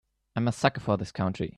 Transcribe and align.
I'm 0.35 0.47
a 0.47 0.51
sucker 0.51 0.81
for 0.81 0.97
this 0.97 1.11
country. 1.11 1.49